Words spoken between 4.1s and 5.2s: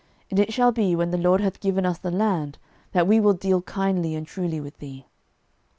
and truly with thee.